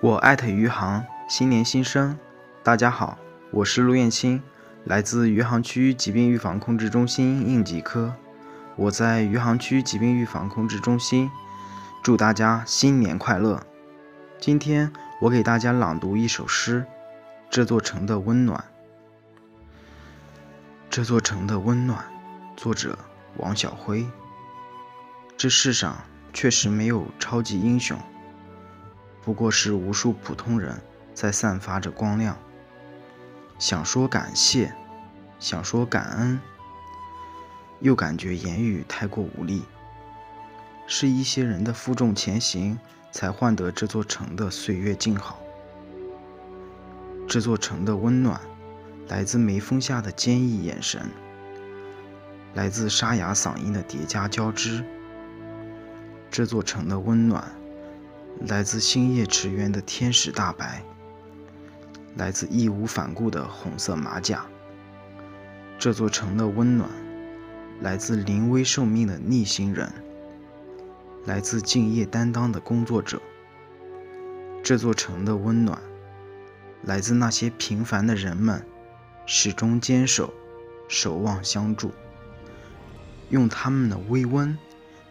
[0.00, 2.16] 我艾特余杭，新年新生，
[2.62, 3.18] 大家好，
[3.50, 4.40] 我是陆燕青，
[4.84, 8.14] 来自余杭区疾病预防控制中心应急科。
[8.76, 11.28] 我在余杭区疾病预防控制中心，
[12.00, 13.60] 祝大家新年快乐。
[14.38, 16.86] 今天我给大家朗读一首诗：
[17.50, 18.62] 这座城的温暖。
[20.88, 22.04] 这座城的温暖，
[22.56, 22.96] 作者
[23.36, 24.06] 王晓辉。
[25.36, 25.96] 这世上
[26.32, 27.98] 确实没有超级英雄。
[29.22, 30.80] 不过是无数普通人
[31.14, 32.36] 在散发着光亮。
[33.58, 34.72] 想说感谢，
[35.38, 36.40] 想说感恩，
[37.80, 39.62] 又感觉言语太过无力。
[40.86, 42.78] 是一些人的负重前行，
[43.12, 45.38] 才换得这座城的岁月静好。
[47.28, 48.40] 这座城的温暖，
[49.08, 51.02] 来自眉峰下的坚毅眼神，
[52.54, 54.82] 来自沙哑嗓音的叠加交织。
[56.30, 57.52] 这座城的温暖。
[58.46, 60.82] 来自星夜池渊的天使大白，
[62.16, 64.46] 来自义无反顾的红色马甲。
[65.76, 66.88] 这座城的温暖，
[67.80, 69.92] 来自临危受命的逆行人，
[71.26, 73.20] 来自敬业担当的工作者。
[74.62, 75.80] 这座城的温暖，
[76.82, 78.64] 来自那些平凡的人们，
[79.26, 80.32] 始终坚守，
[80.88, 81.90] 守望相助，
[83.30, 84.56] 用他们的微温，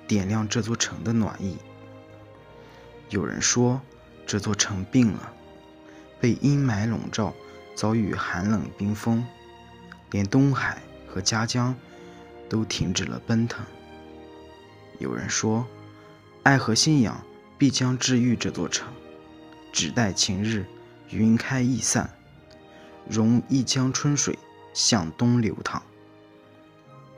[0.07, 1.57] 点亮这座城的暖意。
[3.09, 3.81] 有人说，
[4.25, 5.33] 这座城病了，
[6.19, 7.33] 被阴霾笼罩，
[7.73, 9.25] 遭遇寒冷冰封，
[10.11, 11.73] 连东海和夹江
[12.49, 13.65] 都停止了奔腾。
[14.99, 15.65] 有人说，
[16.43, 17.23] 爱和信仰
[17.57, 18.87] 必将治愈这座城，
[19.71, 20.65] 只待晴日，
[21.09, 22.09] 云开易散，
[23.07, 24.37] 融一江春水
[24.73, 25.81] 向东流淌。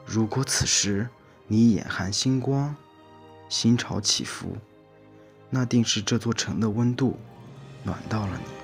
[0.06, 1.10] 如果此时
[1.48, 2.76] 你眼含星光，
[3.48, 4.56] 心潮起伏。
[5.50, 7.18] 那定是这座城的温度
[7.84, 8.59] 暖到了你。